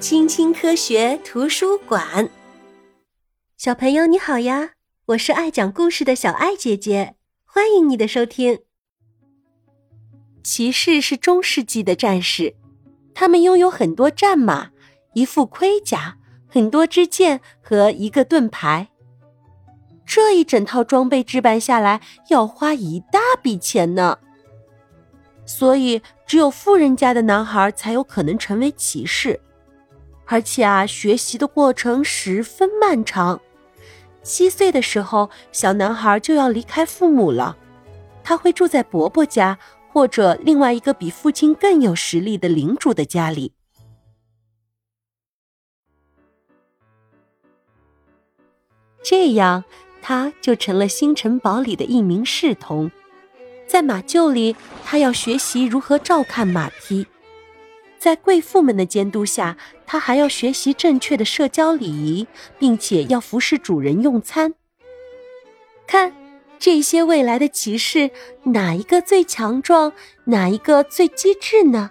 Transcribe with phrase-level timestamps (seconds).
[0.00, 2.30] 青青科学图书馆，
[3.56, 4.70] 小朋友你好呀！
[5.06, 8.60] 我是爱讲故事的小爱姐姐，欢迎你的收听。
[10.44, 12.54] 骑士是中世纪的战士，
[13.12, 14.70] 他们拥有很多战马、
[15.14, 18.90] 一副盔甲、很多支箭和一个盾牌。
[20.06, 24.20] 这一整套装备置办下来要花一大笔钱呢。
[25.44, 29.40] 所以，只有富人家的男孩才有可能成为骑士，
[30.30, 33.40] 而且啊，学习的过程十分漫长。
[34.22, 37.56] 七岁的时候，小男孩就要离开父母了，
[38.22, 39.58] 他会住在伯伯家
[39.90, 43.52] 或者另外一个比父亲更有实力的领主的家里。
[49.02, 49.64] 这样，
[50.02, 52.90] 他就成了新城堡里的一名侍童。
[53.66, 57.06] 在马厩里，他要学习如何照看马匹；
[57.98, 62.26] 在贵妇们的监督下，他还要学习正确的社交礼仪，
[62.58, 64.54] 并且要服侍主人用餐。
[65.86, 66.14] 看，
[66.58, 68.10] 这些未来的骑士，
[68.44, 69.92] 哪一个最强壮，
[70.24, 71.90] 哪一个最机智呢？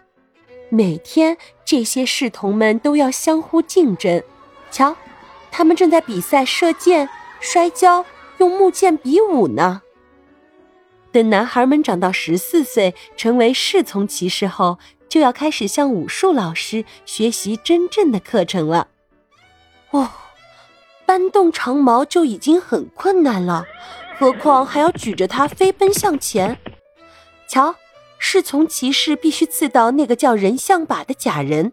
[0.69, 4.21] 每天，这些侍童们都要相互竞争。
[4.69, 4.95] 瞧，
[5.51, 8.05] 他们正在比赛射箭、摔跤、
[8.37, 9.81] 用木剑比武呢。
[11.11, 14.77] 等男孩们长到十四岁，成为侍从骑士后，
[15.09, 18.87] 就要开始向武术老师学习真正的课程了。
[19.91, 20.09] 哦，
[21.05, 23.65] 搬动长矛就已经很困难了，
[24.17, 26.57] 何况还要举着它飞奔向前。
[27.47, 27.75] 瞧，
[28.19, 31.71] 侍从骑士必须刺到那个叫人像靶的假人，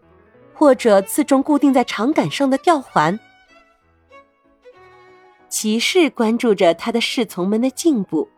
[0.53, 3.19] 或者刺中固定在长杆上的吊环。
[5.49, 8.29] 骑士关注着他的侍从们的进步。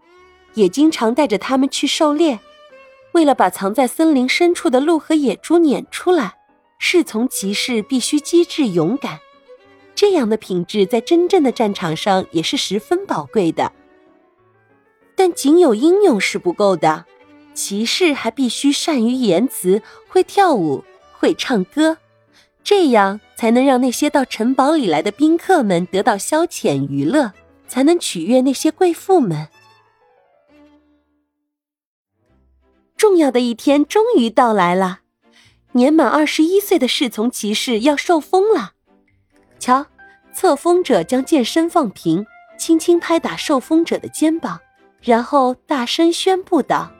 [0.53, 2.39] 也经常带着他们去狩猎，
[3.13, 6.35] 为了把藏在森林深处的鹿和野猪撵出来，
[6.77, 9.19] 侍从骑士必须机智勇敢。
[9.95, 13.71] 这样的品质在真正的战场上也是十分宝贵的。
[15.15, 17.05] 但仅有英勇是不够的，
[17.55, 21.97] 骑士还必须善于言辞，会跳舞，会唱歌，
[22.63, 27.33] 这样才能让那些到城堡里来的宾客们得到消遣娱乐，
[27.67, 29.47] 才能取悦那些贵妇们。
[33.07, 34.99] 重要的一天终于到来了，
[35.71, 38.73] 年满二十一岁的侍从骑士要受封了。
[39.59, 39.85] 瞧，
[40.33, 42.25] 册封者将剑身放平，
[42.59, 44.59] 轻轻拍打受封者的肩膀，
[45.01, 46.91] 然后大声宣布道：“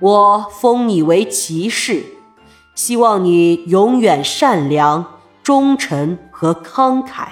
[0.00, 2.04] 我封你为骑士，
[2.74, 7.28] 希望你永远善良、忠诚和慷慨。”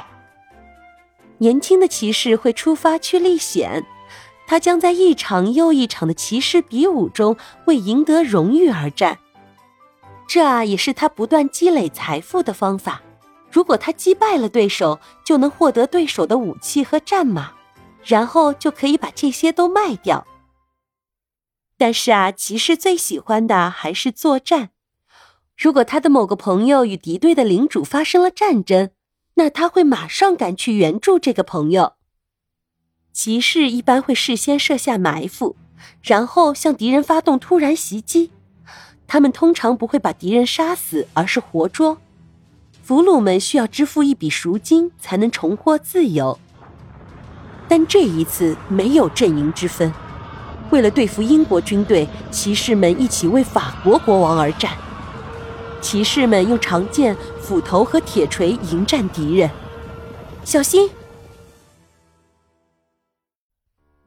[1.37, 3.85] 年轻的骑士会出发去历险。
[4.49, 7.37] 他将在一场又一场的骑士比武中
[7.67, 9.19] 为赢得荣誉而战，
[10.27, 13.03] 这啊也是他不断积累财富的方法。
[13.53, 17.53] 如果他击败了对手，就能获得对手的武器和战马，
[18.03, 20.27] 然后就可以把这些都卖掉。
[21.77, 24.71] 但是啊，骑士最喜欢的还是作战。
[25.59, 28.93] 如果他的某个朋友与敌对的领主发生了战争，
[29.35, 31.98] 那他会马上赶去援助这个朋友。
[33.19, 35.57] 骑士一般会事先设下埋伏，
[36.03, 38.31] 然后向敌人发动突然袭击。
[39.09, 41.99] 他们通常不会把敌人杀死，而是活捉。
[42.81, 46.39] 俘虏们需要支付一笔赎金才能重获自由。
[47.67, 49.93] 但这一次没有阵营之分。
[50.71, 54.71] 为了对付英国军队，骑士们一起为法国国王而战。
[55.81, 59.51] 骑士们用长剑、斧头和铁锤迎战敌人。
[60.45, 60.89] 小心！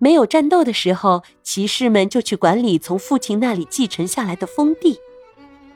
[0.03, 4.97] 没有战斗的时候，骑士们就去管理从父亲那里继承下来的封地。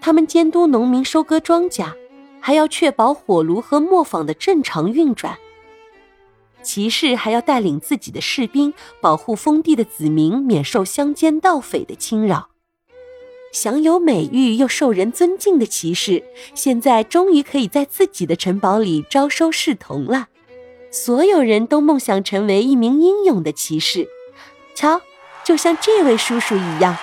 [0.02, 1.94] 他们监督农民收割庄稼，
[2.40, 5.38] 还要确保火炉和磨坊的正常运转。
[6.64, 12.50] 骑士还要带领自己的士兵，保护封地的子民免受乡间盗匪的侵扰。
[13.54, 16.24] 享有美誉又受人尊敬的骑士，
[16.56, 20.30] 现在终于可以在自己的城堡里招收侍童了。
[20.90, 24.08] 所有人都梦想成为一名英勇的骑士。
[24.76, 25.02] 瞧，
[25.44, 26.96] 就像这位叔叔一样。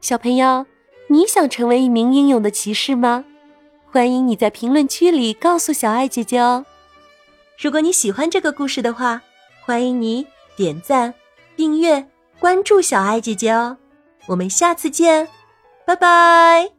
[0.00, 0.66] 小朋友，
[1.08, 3.24] 你想成为一名英勇的骑士吗？
[3.90, 6.66] 欢迎你在评论区里告诉小爱姐姐哦。
[7.58, 9.22] 如果你喜欢这个故事的话，
[9.64, 11.14] 欢迎你点赞、
[11.56, 12.06] 订阅、
[12.38, 13.78] 关注小爱姐姐哦。
[14.26, 15.26] 我们下次见，
[15.86, 16.75] 拜拜。